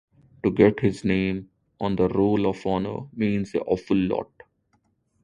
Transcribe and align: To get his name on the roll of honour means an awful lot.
To 0.43 0.49
get 0.49 0.79
his 0.79 1.03
name 1.05 1.51
on 1.79 1.95
the 1.95 2.07
roll 2.07 2.47
of 2.47 2.65
honour 2.65 3.05
means 3.13 3.53
an 3.53 3.61
awful 3.67 3.97
lot. 3.97 4.31